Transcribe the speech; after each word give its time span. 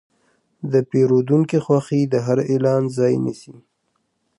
د 0.71 0.73
پیرودونکي 0.89 1.57
خوښي 1.65 2.01
د 2.07 2.15
هر 2.25 2.37
اعلان 2.51 2.83
ځای 2.97 3.13
نیسي. 3.23 3.55